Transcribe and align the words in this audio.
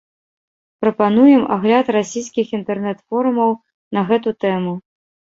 Прапануем 0.83 1.43
агляд 1.55 1.91
расійскіх 1.97 2.47
інтэрнэт-форумаў 2.59 3.49
на 3.99 4.03
гэту 4.13 4.33
тэму. 4.47 4.73